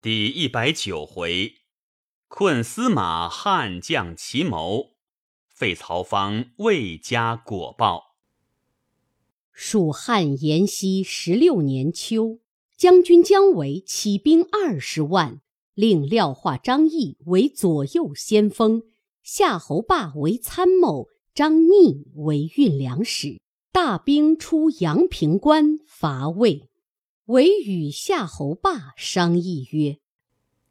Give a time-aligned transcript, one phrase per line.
[0.00, 1.54] 第一百九回，
[2.28, 4.92] 困司马汉将奇谋，
[5.52, 8.14] 废曹芳未加果报。
[9.50, 12.38] 蜀汉延熙十六年秋，
[12.76, 15.40] 将军姜维起兵二十万，
[15.74, 18.84] 令廖化、张翼为左右先锋，
[19.24, 23.40] 夏侯霸为参谋，张逆为运粮使，
[23.72, 26.68] 大兵出阳平关伐魏。
[27.28, 29.98] 唯与夏侯霸商议曰：“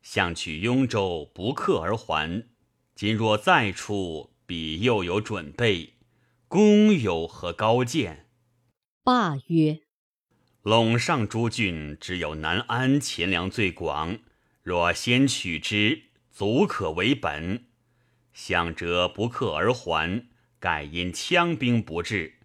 [0.01, 2.47] 相取雍州，不克而还。
[2.95, 5.93] 今若再出，彼又有准备，
[6.47, 8.25] 公有何高见？”
[9.05, 9.81] 霸曰
[10.65, 14.17] ：“陇上诸郡，只有南安钱粮最广。
[14.63, 17.67] 若先取之，足可为本。
[18.33, 20.27] 相者不克而还，
[20.59, 22.39] 盖因羌兵不至。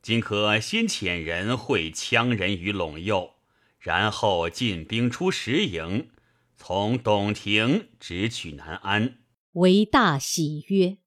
[0.00, 3.34] 今可先遣人会羌人于陇右。”
[3.80, 6.10] 然后进兵出石营，
[6.54, 9.18] 从董亭直取南安。
[9.52, 10.98] 为大喜曰：“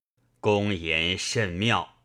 [0.41, 1.99] 公言甚妙。”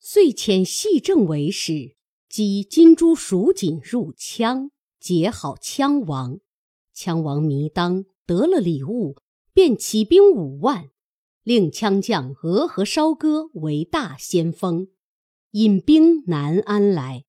[0.00, 1.96] 遂遣细政为使，
[2.30, 6.40] 击金珠蜀锦入羌，结好羌王。
[6.94, 9.16] 羌王弥当得了礼物，
[9.52, 10.88] 便起兵五万，
[11.42, 14.88] 令羌将俄和烧歌为大先锋，
[15.50, 17.25] 引兵南安来。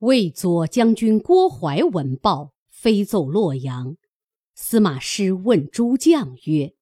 [0.00, 3.96] 魏左将军郭淮闻报，飞奏洛阳。
[4.54, 6.74] 司马师问诸将曰：“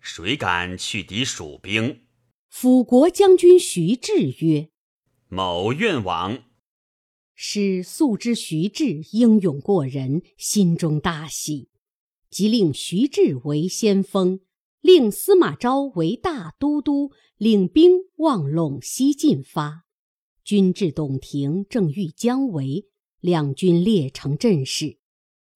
[0.00, 2.02] 谁敢去敌蜀兵？”
[2.50, 4.68] 辅国将军徐志曰
[5.30, 6.42] ：“某愿往。”
[7.36, 11.68] 师素知徐志英勇过人，心中大喜，
[12.30, 14.40] 即令徐志为先锋，
[14.80, 19.84] 令司马昭为大都督，领兵往陇西进发。
[20.50, 22.88] 军至董庭，正遇姜维，
[23.20, 24.98] 两军列成阵势。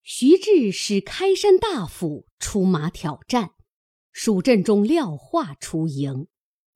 [0.04, 3.54] 徐志使开山大斧出马挑战，
[4.12, 6.28] 蜀阵中廖化出营，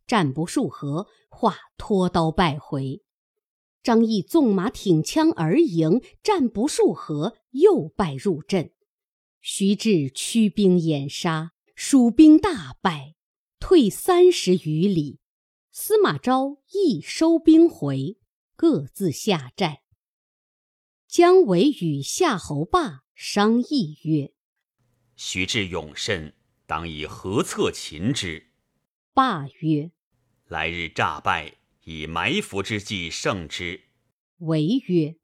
[0.04, 3.04] 战不数合，化脱刀败回。
[3.84, 8.72] 张翼纵马挺枪而迎，战不数合，又败入阵。
[9.40, 13.14] 徐志驱兵掩杀，蜀兵大败，
[13.60, 15.20] 退三十余里。
[15.80, 18.16] 司马昭亦收兵回，
[18.56, 19.82] 各自下寨。
[21.06, 24.32] 姜维与夏侯霸商议曰
[25.14, 26.34] ：“徐志勇甚，
[26.66, 28.50] 当以何策擒之？”
[29.14, 29.92] 霸曰
[30.50, 33.82] ：“来日诈败，以埋伏之计胜之。”
[34.38, 35.14] 维曰：“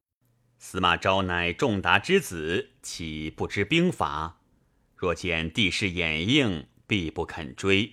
[0.56, 4.40] 司马昭乃仲达之子，岂不知兵法？
[4.94, 7.92] 若见地势掩映，必不肯追。”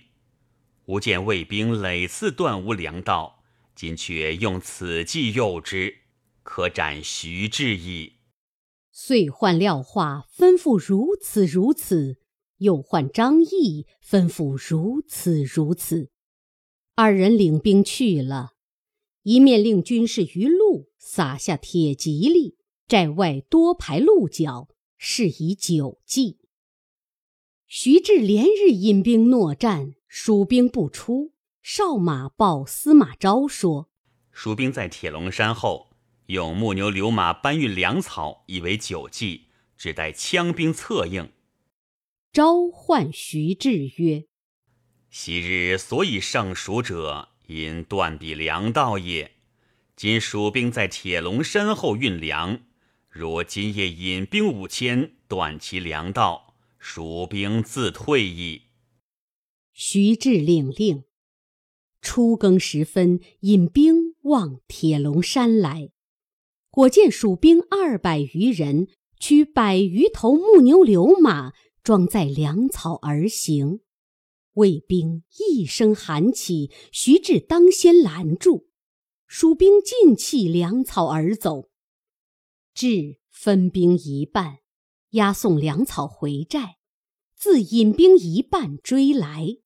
[0.86, 3.44] 吾见魏兵累次断无粮道，
[3.76, 5.98] 今却用此计诱之，
[6.42, 8.14] 可斩徐志矣。
[8.90, 12.16] 遂唤廖化，吩咐如此如此；
[12.58, 16.10] 又唤张翼，吩咐如此如此。
[16.96, 18.54] 二人领兵去了，
[19.22, 22.56] 一面令军士于路撒下铁蒺藜，
[22.88, 26.38] 寨外多排鹿角，是以久计。
[27.66, 29.94] 徐志连日引兵搦战。
[30.14, 33.88] 蜀兵不出，少马报司马昭说
[34.30, 35.96] ：“蜀兵在铁笼山后，
[36.26, 39.46] 用木牛流马搬运粮草，以为久计，
[39.78, 41.32] 只待羌兵策应。”
[42.30, 44.26] 昭唤徐志曰
[45.08, 49.32] ：“昔日所以胜蜀者，因断彼粮道也。
[49.96, 52.60] 今蜀兵在铁笼山后运粮，
[53.08, 58.64] 如今夜引兵五千，断其粮道，蜀兵自退矣。”
[59.72, 61.04] 徐志领令，
[62.00, 65.90] 初更时分，引兵往铁笼山来。
[66.70, 68.88] 果见蜀兵二百余人，
[69.18, 71.52] 驱百余头木牛流马，
[71.82, 73.80] 装载粮草而行。
[74.54, 78.68] 魏兵一声喊起，徐志当先拦住。
[79.26, 81.70] 蜀兵尽弃粮草而走。
[82.74, 84.58] 志分兵一半，
[85.12, 86.76] 押送粮草回寨，
[87.34, 89.56] 自引兵一半追来。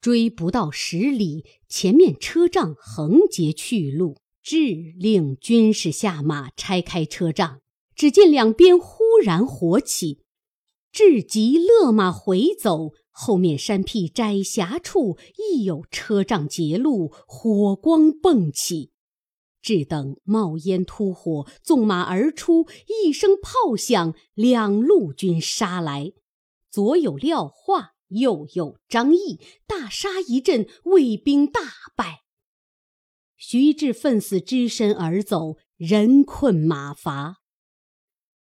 [0.00, 4.16] 追不到十里，前面车仗横截去路。
[4.40, 7.60] 智令军士下马拆开车仗，
[7.94, 10.22] 只见两边忽然火起。
[10.90, 18.92] 智急勒马回走，后面山僻窄狭处亦有车仗截路，火光迸起。
[19.60, 26.12] 智等冒烟突火，纵马而出，一声炮响，两路军杀来，
[26.70, 27.97] 左有廖化。
[28.08, 31.60] 又有张翼大杀一阵，魏兵大
[31.96, 32.24] 败。
[33.36, 37.36] 徐志奋死只身而走，人困马乏。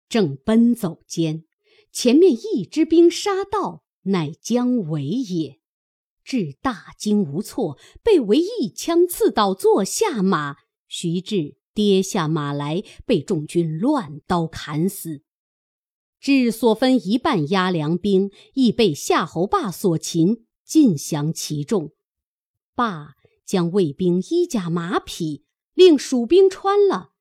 [0.08, 1.46] 正奔走间，
[1.92, 5.60] 前面一支兵杀到，乃姜维也。
[6.24, 10.58] 至大惊无措，被为一枪刺倒，坐下马。
[10.88, 15.24] 徐志跌下马来，被众军乱刀砍死。
[16.26, 21.92] 至所分一半押粮兵，亦被夏侯霸所擒，尽降其众。
[22.74, 23.14] 霸
[23.46, 25.44] 将卫兵衣甲马匹，
[25.76, 27.12] 令蜀兵穿了，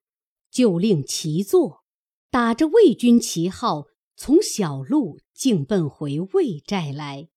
[0.49, 1.83] 就令其坐，
[2.31, 3.85] 打着魏军旗号，
[4.17, 7.29] 从小路径奔回魏寨来。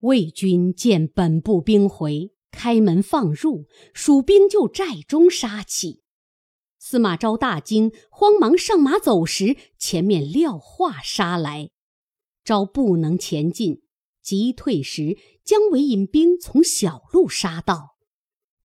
[0.00, 6.02] 魏军见本部兵回，开门放入，蜀兵就寨中杀起。
[6.90, 11.70] 司马昭大惊，慌忙上马走时，前面廖化杀来，
[12.42, 13.82] 昭不能前进，
[14.20, 17.90] 急退时，姜维引兵从小路杀到，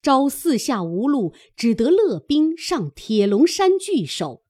[0.01, 4.43] 昭四下无路，只得勒兵上铁龙山据守。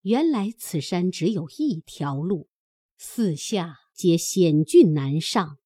[0.00, 2.48] 原来此山只有一条路，
[2.98, 5.58] 四下皆险峻难上。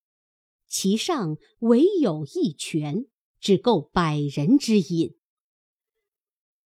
[0.69, 3.07] 其上唯有一泉，
[3.41, 5.17] 只够百人之饮。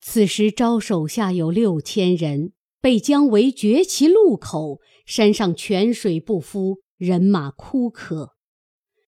[0.01, 8.35] 此时招手下有六千人，被姜维绝其路口，山上泉水不敷，人马枯渴。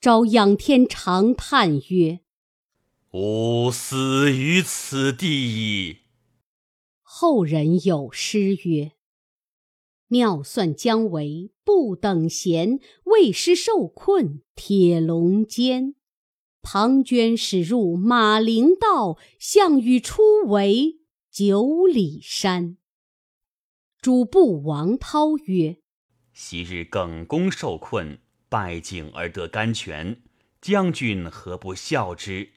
[0.01, 2.21] 昭仰天长叹曰
[3.15, 5.97] ：“吾死于此地矣。”
[7.03, 8.93] 后人有诗曰：
[10.09, 15.95] 妙算姜维不等闲，为师受困铁笼间。
[16.63, 21.01] 庞涓驶入马陵道，项羽初围
[21.31, 22.77] 九里山。
[24.01, 25.79] 主簿王涛曰
[26.33, 30.23] ：“昔日耿恭受困，败景而得甘泉，
[30.61, 32.53] 将军何不效之？”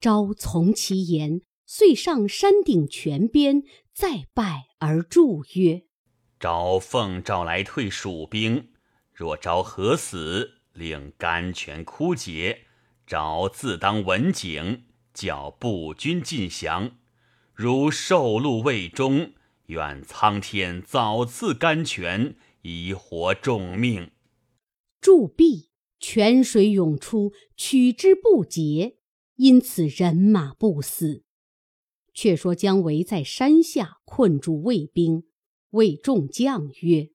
[0.00, 3.62] 昭从其言，遂上山顶泉边，
[3.94, 5.84] 再拜而祝曰。
[6.40, 8.72] 昭奉诏来退蜀兵，
[9.12, 12.66] 若昭何死，令甘泉枯竭，
[13.12, 16.96] 昭自当文景，叫步军尽降。
[17.52, 19.34] 如受禄未终，
[19.66, 24.12] 愿苍天早赐甘泉，以活众命。
[24.98, 25.68] 铸币，
[26.00, 28.96] 泉水涌出，取之不竭，
[29.36, 31.22] 因此人马不死。
[32.14, 35.24] 却说姜维在山下困住魏兵。
[35.72, 37.10] 谓众将曰：“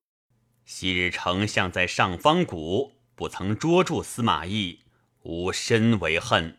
[0.64, 4.82] 昔日丞相在上方谷，不曾捉住司马懿，
[5.28, 6.58] 吾深为恨。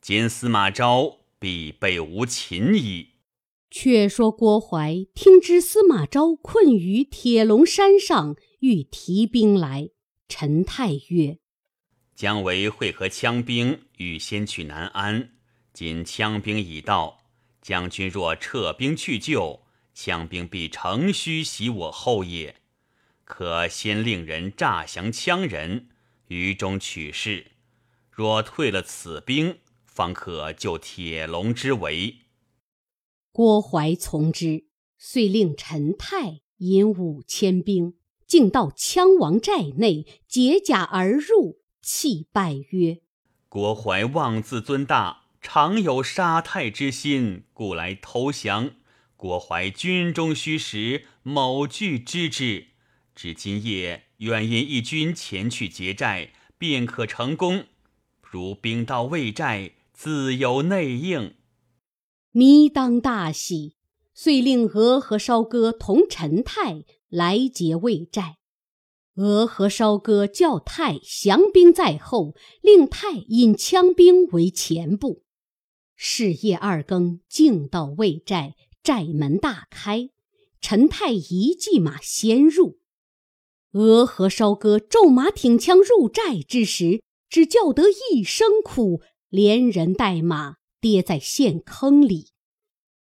[0.00, 3.10] 今司马昭必被吾擒矣。”
[3.70, 9.90] 却说郭淮听知司马昭困于铁笼山上，欲提兵来。
[10.26, 11.38] 陈泰曰
[12.16, 15.32] ：“姜维会合羌兵，欲先取南安。
[15.74, 17.18] 今羌兵已到，
[17.60, 19.60] 将军若撤兵去救。”
[19.94, 22.56] 羌兵必乘虚袭我后也，
[23.24, 25.88] 可先令人诈降羌人，
[26.28, 27.51] 于中取势。
[28.12, 32.16] 若退了此兵，方可救铁笼之围。
[33.32, 34.66] 郭淮从之，
[34.98, 37.94] 遂令陈泰引五千兵，
[38.26, 43.00] 径到羌王寨内，解甲而入，泣拜曰
[43.48, 48.72] ：“郭淮妄自尊大，常有杀太之心，故来投降。”
[49.16, 52.66] 郭淮军中虚实，某具知之。
[53.14, 57.66] 至今夜愿引一军前去劫寨，便可成功。
[58.32, 61.34] 如兵到魏寨，自有内应。
[62.30, 63.76] 弥当大喜，
[64.14, 68.38] 遂令俄和烧哥同陈泰来劫魏寨。
[69.16, 75.24] 俄和烧哥叫泰降兵在后，令泰引枪兵为前部。
[75.94, 78.54] 是夜二更，径到魏寨。
[78.82, 80.08] 寨门大开，
[80.62, 82.78] 陈泰一骑马先入。
[83.72, 92.26] 俄和烧哥骤马挺枪入寨之时，只叫得一声苦，连人带马跌在陷坑里。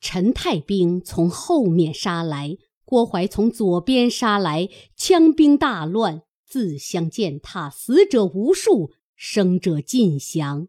[0.01, 10.69] 陈太兵从后面杀来，郭淮从左边杀来，枪兵大乱，自相践踏，死者无数，生者尽降。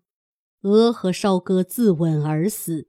[0.63, 2.87] 俄和烧哥自刎而死。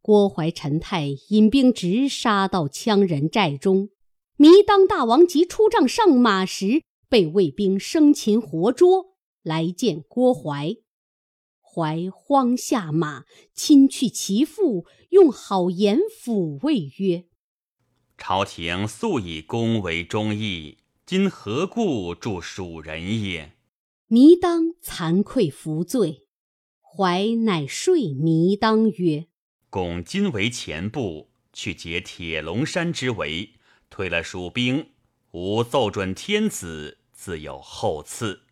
[0.00, 3.90] 郭淮、陈泰引兵直杀到羌人寨中，
[4.38, 10.76] 弥当大王即出帐上马时，被卫兵生擒活捉，来见郭淮。
[11.60, 17.26] 怀慌下马，亲去其父，用好言抚慰曰
[18.18, 23.52] ：“朝廷素以公为忠义，今何故助蜀人也？”
[24.08, 26.26] 弥当惭愧服罪，
[26.80, 29.28] 怀乃睡弥当曰。
[29.70, 33.52] 拱今为前部，去解铁龙山之围，
[33.90, 34.92] 退了蜀兵，
[35.32, 38.47] 吾奏准天子，自有后赐。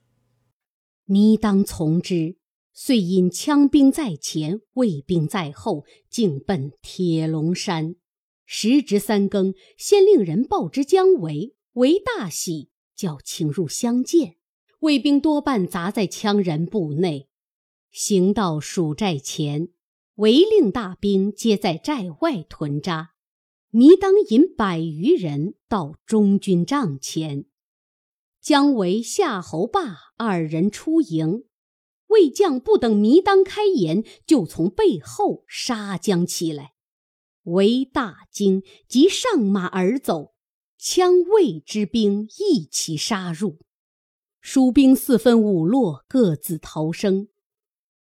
[1.06, 2.36] 弥当从之。
[2.72, 7.96] 遂引枪兵在前，卫兵在后，径奔铁龙山。
[8.44, 14.36] 时值三更，先令人报之姜维，维大喜，叫请入相见。
[14.80, 17.28] 卫兵多半砸在羌人部内。
[17.90, 19.70] 行到蜀寨前，
[20.16, 23.12] 维令大兵皆在寨外屯扎。
[23.70, 27.46] 弥当引百余人到中军帐前，
[28.46, 31.46] 姜维、夏侯霸二人出营。
[32.06, 36.74] 魏将不等糜当开言，就从背后杀将起来。
[37.42, 40.34] 为大惊，即上马而走，
[40.80, 43.58] 羌魏之兵一齐杀入，
[44.40, 47.26] 蜀兵四分五落，各自逃生。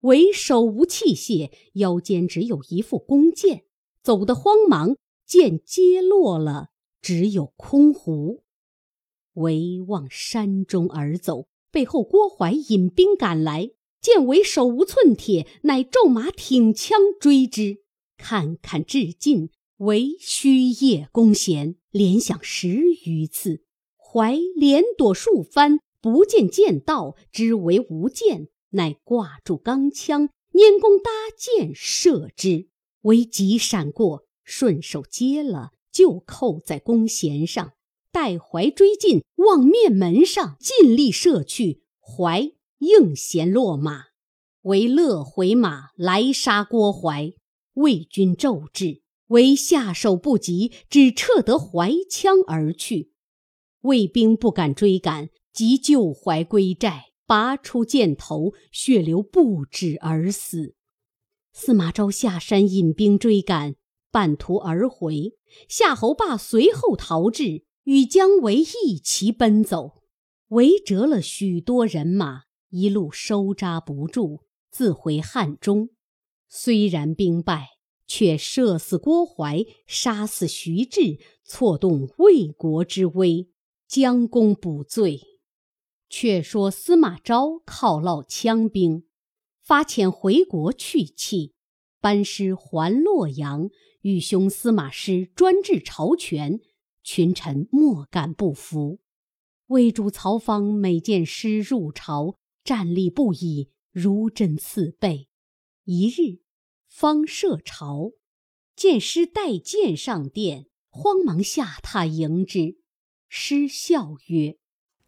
[0.00, 3.64] 为手无器械，腰间只有一副弓箭，
[4.02, 6.68] 走得慌忙，箭皆落了，
[7.00, 8.42] 只有空壶。
[9.36, 13.70] 为往山中而走，背后郭淮引兵赶来。
[14.00, 17.78] 见为手无寸铁，乃骤马挺枪追之。
[18.16, 22.68] 看看至近，为虚夜弓弦，连响十
[23.04, 23.64] 余次。
[23.96, 32.68] 怀连躲数番，不见箭到，知为无箭，乃挂住钢枪，拈弓搭箭射之。
[33.02, 37.72] 为急闪过，顺手接了，就扣在弓弦上。
[38.16, 41.82] 带怀追进，望面门上，尽力射去。
[42.00, 42.50] 怀。
[42.78, 44.06] 应弦落马，
[44.62, 47.34] 为乐回马来杀郭淮。
[47.74, 53.12] 魏军骤至，为下手不及，只撤得怀枪而去。
[53.82, 60.74] 魏兵不敢追赶，急救怀归寨，拔出箭头，血流不止而死。
[61.52, 63.76] 司马昭下山引兵追赶，
[64.10, 65.34] 半途而回。
[65.68, 70.02] 夏侯霸随后逃至，与姜维一齐奔走，
[70.48, 72.42] 围折了许多人马。
[72.70, 74.40] 一路收扎不住，
[74.72, 75.90] 自回汉中。
[76.48, 77.68] 虽然兵败，
[78.04, 83.48] 却射死郭淮，杀死徐志，挫动魏国之威，
[83.86, 85.20] 将功补罪。
[86.10, 89.04] 却说司马昭犒劳羌兵，
[89.62, 91.54] 发遣回国去气，
[92.00, 96.58] 班师还洛阳，与兄司马师专制朝权，
[97.06, 98.98] 群臣莫敢不服。
[99.68, 102.36] 魏主曹芳每见师入朝。
[102.64, 105.28] 站立不已，如针刺背。
[105.84, 106.40] 一日，
[106.88, 108.10] 方设朝，
[108.74, 112.80] 见师带剑上殿，慌忙下榻迎之。
[113.28, 114.58] 师笑曰：“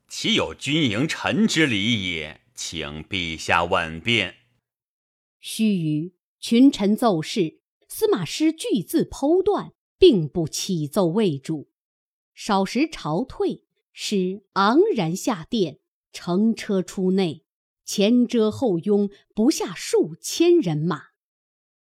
[0.07, 2.43] 岂有君迎臣之礼也？
[2.55, 4.37] 请陛下问便。”
[5.43, 11.68] 须臾，群臣奏事，司马师据自剖断，并不启奏魏主。
[12.40, 15.80] 少时朝退，师昂然下殿，
[16.12, 17.45] 乘车出内。
[17.85, 21.07] 前遮后拥，不下数千人马。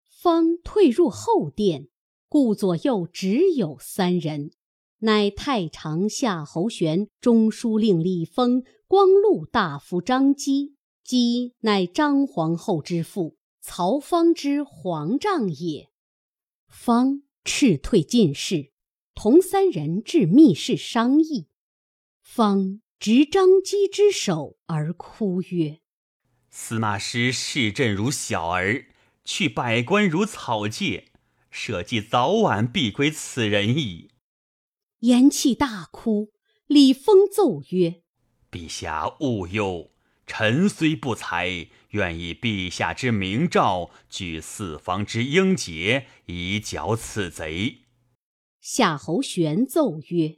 [0.09, 1.87] 方退入后殿，
[2.27, 4.51] 顾左右只有三人，
[4.97, 10.75] 乃太常夏侯玄、中书令李丰、光禄大夫张基。
[11.01, 15.89] 基乃张皇后之父，曹芳之皇丈也。
[16.67, 18.70] 方斥退进士，
[19.23, 21.45] 同三人至密室商议。
[22.23, 25.81] 方执张机之手而哭曰：
[26.49, 28.87] 司马师视朕如小儿，
[29.23, 31.09] 去百官如草芥，
[31.51, 34.09] 社稷早晚必归此人矣。
[35.01, 36.31] 言气，大哭。
[36.65, 38.01] 李丰奏曰
[38.49, 39.91] ：“陛下勿忧，
[40.25, 47.83] 臣虽不才，愿以陛下之明诏，举四方之英杰，以剿此贼。”
[48.61, 50.37] 夏侯玄奏曰：“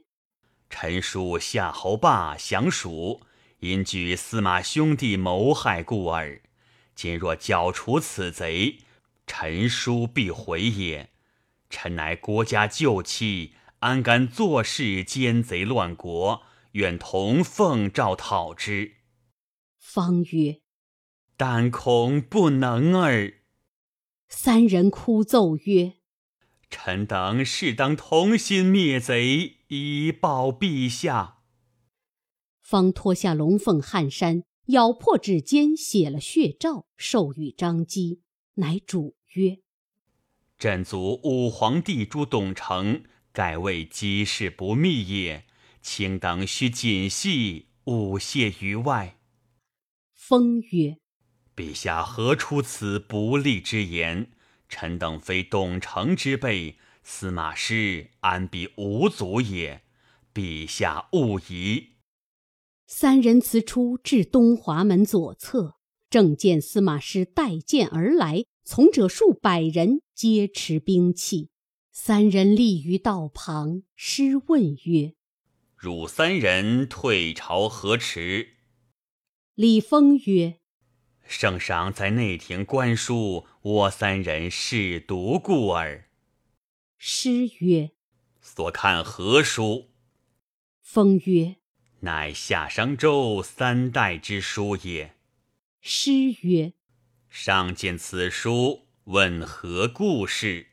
[0.70, 3.20] 臣属夏侯霸降蜀。”
[3.60, 6.42] 因惧司马兄弟谋害故耳。
[6.94, 8.78] 今若剿除此贼，
[9.26, 11.10] 臣叔必回也。
[11.68, 16.42] 臣乃国家旧戚，安敢坐视奸贼乱国？
[16.72, 18.96] 愿同奉诏讨之。
[19.78, 20.60] 方曰
[21.36, 23.34] ：“但恐不能耳。”
[24.28, 25.94] 三人哭奏曰
[26.70, 31.38] ：“臣等适当同心灭贼，以报陛下。”
[32.62, 38.22] 方脱下龙凤汗衫，咬破指尖，写了血诏，授予张姬，
[38.54, 39.58] 乃主曰
[40.58, 45.46] ：“朕祖武皇帝朱董承，盖为机事不密也，
[45.82, 49.18] 卿等须谨细，勿泄于外。”
[50.14, 50.96] 封曰
[51.54, 54.30] ：“陛下何出此不利之言？
[54.68, 59.82] 臣等非董承之辈，司马师安比无足也。”
[60.34, 61.90] 陛下勿疑。”
[62.88, 65.76] 三人辞出，至东华门左侧，
[66.10, 71.50] 正见司马师带剑而来，从者数百人，皆持兵器。
[71.92, 75.14] 三人立于道旁，师问曰
[75.76, 78.56] ：“汝三人退朝何迟？”
[79.54, 80.58] 李丰曰
[81.26, 86.08] ：“圣上在内廷观书，我三人试读故耳。”
[86.98, 87.90] 诗曰
[88.40, 89.90] ：“所看何书？”
[90.80, 91.56] 风曰。
[92.00, 95.16] 乃夏商周三代之书也。
[95.80, 96.12] 诗
[96.42, 96.74] 曰
[97.30, 100.66] ：“上见此书，问何故事？”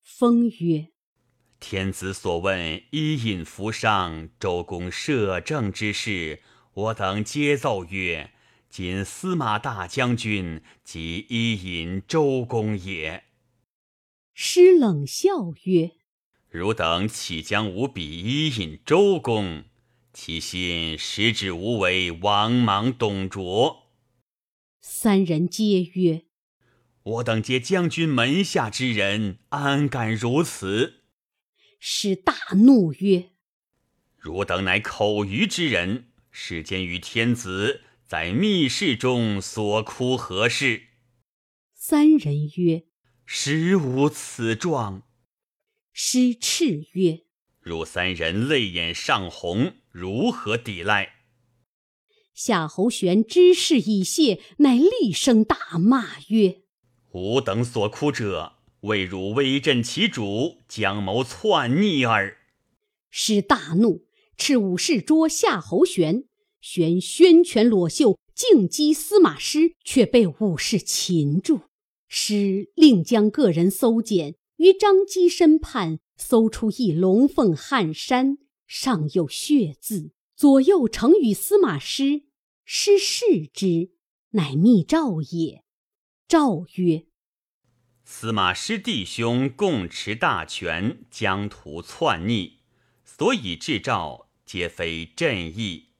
[0.00, 0.90] 风曰
[1.58, 6.40] ：“天子所问伊尹服上，周公摄政之事，
[6.74, 8.33] 我等皆奏曰：
[8.76, 13.22] 今司马大将军即伊尹周公也。”
[14.34, 15.92] 师冷笑曰
[16.50, 19.62] ：“汝等岂将吾比伊尹周公？”
[20.12, 23.92] 其心实指无为，王莽董卓。
[24.80, 26.24] 三人皆曰
[27.04, 31.04] ：“我等皆将军门下之人，安敢如此？”
[31.78, 33.30] 师大怒曰
[34.18, 40.82] ：“汝等乃口愚之人，世间与天子在密室中所哭何事？”
[41.74, 42.84] 三人曰
[43.26, 45.02] ：“实无此状。”
[45.92, 47.24] 师叱曰
[47.60, 51.20] ：“汝三人泪眼上红。”如何抵赖？
[52.34, 56.62] 夏侯玄知事已泄，乃厉声大骂曰
[57.14, 62.38] ：“吾等所哭者，为汝威震其主，将谋篡逆耳。”
[63.08, 66.24] 师大怒，斥武士捉夏侯玄。
[66.64, 71.60] 玄宣拳裸袖，径击司马师，却被武士擒住。
[72.08, 78.38] 师令将个人搜检，于张基身畔搜出一龙凤汗衫。
[78.66, 82.22] 上有血字，左右呈与司马师。
[82.64, 83.90] 师视之，
[84.30, 85.62] 乃密诏也。
[86.26, 87.04] 诏曰
[88.06, 92.60] ：“司马师弟兄共持大权，疆图篡逆，
[93.04, 95.90] 所以制诏，皆非朕意。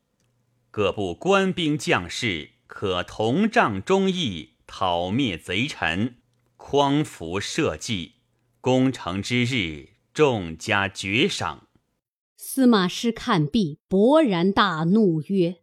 [0.77, 6.17] 各部官兵将士可同仗忠义，讨灭贼臣，
[6.57, 8.15] 匡扶社稷。
[8.61, 11.69] 攻城之日，众加爵赏。”
[12.37, 15.59] 司马师看毕，勃然大怒曰：“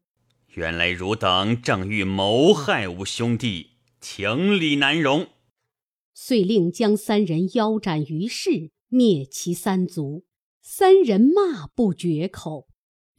[0.56, 5.28] 原来汝等正欲谋害吾兄弟，情理难容。”
[6.16, 10.24] 遂令将三人腰斩于市，灭其三族。
[10.62, 12.70] 三人骂不绝口。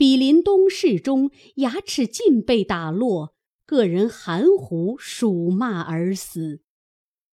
[0.03, 6.61] 比邻东市中，牙齿尽被打落，个人含糊数骂而死。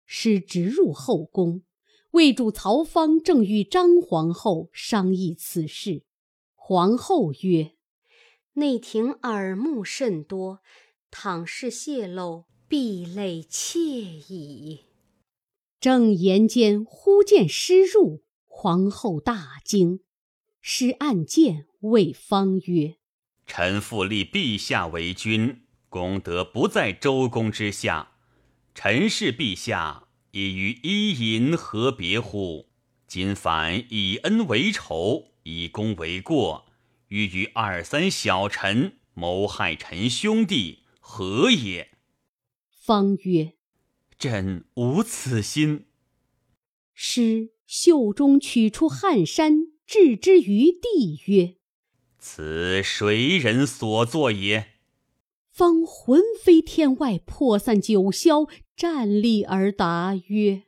[0.04, 1.62] 师直入后宫，
[2.10, 6.02] 魏主曹芳正与张皇后商议此事。
[6.54, 7.72] 皇后曰
[8.52, 10.60] ：“内廷耳目甚多，
[11.10, 14.80] 倘是泄露，必累妾矣。”
[15.80, 20.00] 正言间，忽见师入，皇后大惊。
[20.60, 22.96] 师按剑谓方曰
[23.46, 28.12] ：“臣父立陛下为君，功德不在周公之下。
[28.74, 32.68] 臣视陛下已与伊尹何别乎？
[33.06, 36.66] 今反以恩为仇。”以功为过，
[37.06, 41.92] 欲与二三小臣谋害臣兄弟，何也？
[42.68, 43.54] 方曰
[44.18, 45.86] ：“朕无此心。”
[46.92, 51.56] 师袖中取出汗衫，置之于地，曰
[52.18, 54.72] ：“此谁人所作也？”
[55.50, 60.64] 方魂飞天外，魄散九霄，站立而答曰：“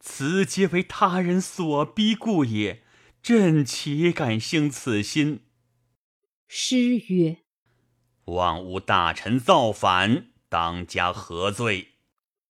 [0.00, 2.82] 此皆为他人所逼故也。”
[3.22, 5.42] 朕岂敢兴此心？
[6.48, 7.36] 诗曰
[8.26, 11.90] ：“望吾大臣造反，当加何罪？”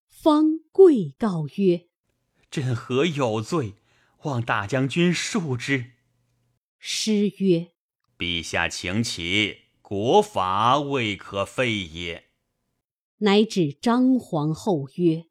[0.08, 1.88] 方跪告曰
[2.50, 3.74] ：“朕何有罪？
[4.22, 5.90] 望大将军恕之。”
[6.80, 7.72] 诗曰
[8.22, 12.26] ：“陛下请起，国法未可废也。”
[13.18, 15.24] 乃指张皇后曰：“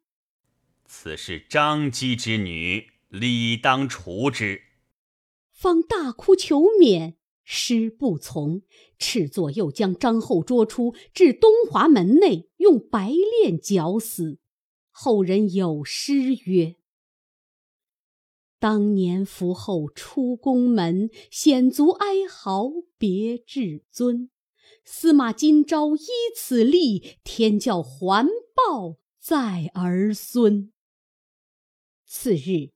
[0.84, 4.64] 此是张姬之女，理当除之。”
[5.50, 8.60] 方大哭求免，师不从，
[8.98, 14.38] 斥左右将张后捉出，至东华门内，用白链绞死。
[14.90, 16.76] 后人有诗曰
[18.62, 24.30] ：“当年伏后出宫门，险足哀嚎别至尊。
[24.84, 30.70] 司马今朝依此例，天教还报在儿孙。”
[32.06, 32.70] 次日。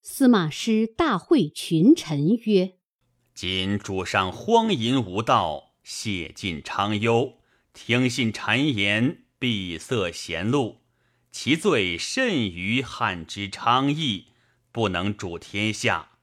[0.00, 2.76] 司马师大会群臣曰
[3.34, 7.38] ：“今主上荒淫无道，谢尽昌幽，
[7.72, 10.76] 听信谗言，闭塞贤路，
[11.32, 14.26] 其罪甚于汉之昌邑，
[14.72, 16.18] 不能主天下。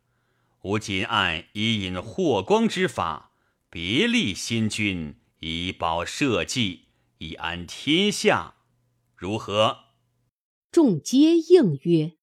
[0.63, 3.31] 吾今按以引霍光之法，
[3.69, 6.81] 别立新君，以保社稷，
[7.19, 8.55] 以安天下，
[9.15, 9.85] 如何？
[10.71, 12.17] 众皆应曰。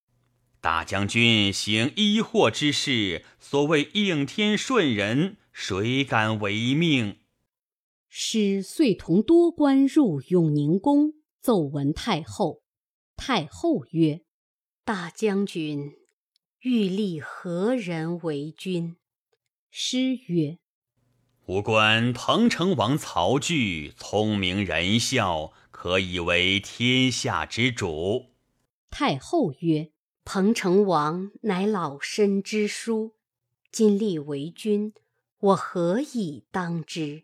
[0.60, 7.20] 大将军行医祸之事，所谓应天顺人，谁敢违命？
[8.08, 12.62] 师遂同多官入永宁宫，奏闻太后。
[13.16, 14.22] 太后曰
[14.84, 15.92] ：“大将军
[16.68, 18.96] 欲立何人为君？”
[19.70, 20.58] 诗曰
[21.46, 28.32] ：“吾观彭城王曹据聪明仁孝，可以为天下之主。”
[28.90, 29.92] 太后曰。
[30.24, 33.14] 彭城王乃老身之叔，
[33.70, 34.92] 今立为君，
[35.38, 37.22] 我何以当之？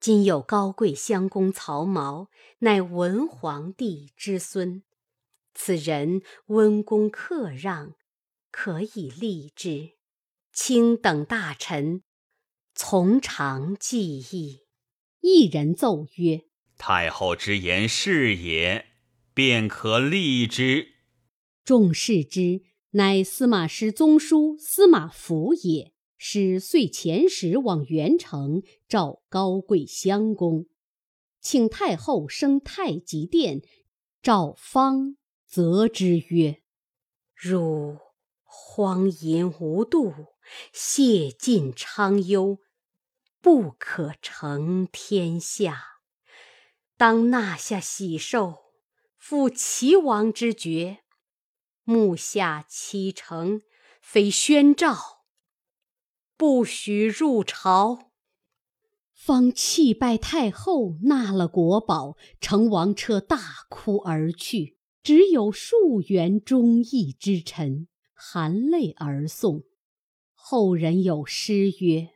[0.00, 2.26] 今有高贵襄公曹髦，
[2.58, 4.82] 乃文皇帝之孙，
[5.54, 7.94] 此人温公克让，
[8.50, 9.92] 可以立之。
[10.52, 12.02] 卿等大臣
[12.74, 14.66] 从长计议。
[15.20, 16.44] 一人奏曰
[16.76, 18.86] ：“太后之言是也，
[19.34, 20.94] 便可立之。”
[21.64, 25.92] 众视之，乃司马师宗叔司马孚也。
[26.22, 30.66] 使遂前使往元城，召高贵襄公，
[31.40, 33.62] 请太后升太极殿。
[34.20, 36.60] 召方责之曰
[37.34, 37.96] ：“汝
[38.52, 40.12] 荒淫无度，
[40.72, 42.58] 谢尽昌幽，
[43.40, 45.84] 不可成天下。
[46.96, 48.56] 当纳下喜寿，
[49.16, 51.04] 复齐王之爵。”
[51.84, 53.62] 目下启程，
[54.00, 54.96] 非宣诏，
[56.36, 58.10] 不许入朝。
[59.12, 64.78] 方泣拜太后，纳了国宝，乘王车大哭而去。
[65.02, 67.88] 只有数员忠义之臣
[68.22, 69.64] 含泪而送。
[70.34, 72.10] 后人有诗曰：“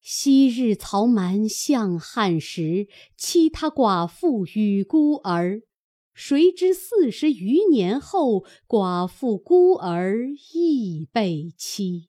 [0.00, 5.62] 昔日曹瞒向汉时，欺他寡妇与孤儿。”
[6.14, 12.08] 谁知四十余年后，寡妇孤儿亦被欺。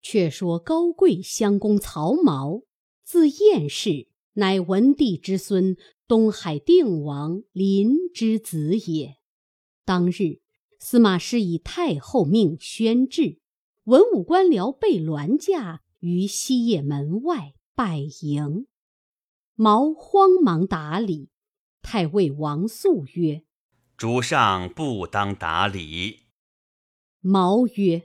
[0.00, 2.64] 却说高贵襄公曹髦，
[3.04, 5.76] 字彦氏，乃文帝之孙，
[6.06, 9.16] 东海定王临之子也。
[9.84, 10.40] 当日，
[10.78, 13.40] 司马师以太后命宣制，
[13.84, 18.66] 文武官僚被銮驾于西掖门外拜迎。
[19.54, 21.30] 毛慌忙答礼。
[21.82, 23.44] 太尉王肃曰
[23.96, 26.26] ：“主上不当答礼。”
[27.20, 28.02] 毛曰：“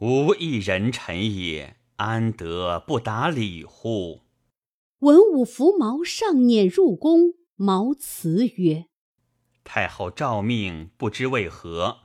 [0.00, 4.20] 吾一人臣也，安得不打礼乎？”
[5.00, 8.86] 文武扶毛上辇入宫，毛辞曰
[9.68, 11.98] ：“太后诏命，不知为何，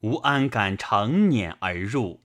[0.00, 2.22] 吾安敢乘辇而入？”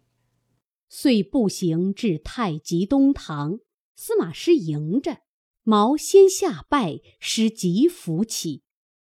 [0.88, 3.60] 遂步行至太极东堂，
[3.98, 5.18] 司马师迎着。
[5.64, 8.64] 毛先下拜，师即扶起，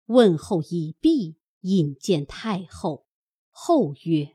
[0.07, 3.05] 问候已毕，引见太后。
[3.51, 4.31] 后曰：“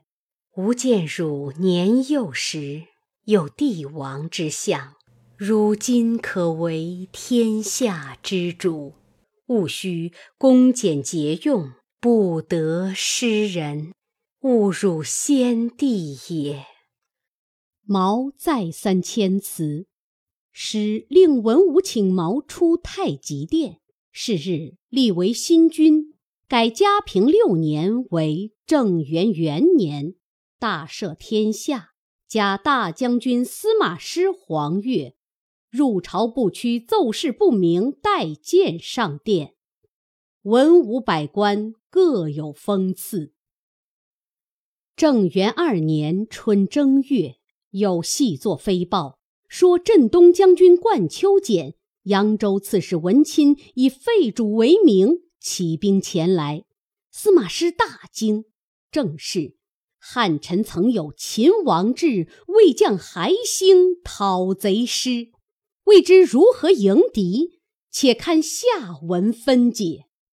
[0.55, 2.83] 吾见汝年幼时
[3.25, 4.95] 有帝王之相，
[5.35, 8.93] 如今可为天下之主，
[9.51, 13.93] 务须恭俭节用，不得失人，
[14.39, 16.65] 勿辱先帝也。”
[17.83, 19.87] 毛再三谦辞。
[20.53, 23.79] 使令文武请毛出太极殿。
[24.11, 26.13] 是日，立为新君，
[26.47, 30.15] 改嘉平六年为正元元年，
[30.59, 31.91] 大赦天下，
[32.27, 35.13] 加大将军司马师黄钺。
[35.71, 39.55] 入朝不趋，奏事不明，待见上殿。
[40.41, 43.31] 文武百官各有封赐。
[44.97, 47.37] 正元二年春正月，
[47.69, 49.19] 有细作飞报。
[49.47, 56.65] 说镇东将军冠丘简、扬州刺史文钦以废主为名，起兵前来。
[57.11, 58.43] 司马师大惊。
[58.91, 59.55] 正是
[59.97, 65.31] 汉臣曾有秦王志，魏将韩兴讨贼师，
[65.85, 67.61] 未知如何迎敌。
[67.91, 68.65] 且看下
[69.03, 70.05] 文分解。